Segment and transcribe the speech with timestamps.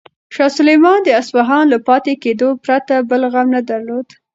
[0.35, 4.07] شاه سلیمان د اصفهان له پاتې کېدو پرته بل غم نه درلود.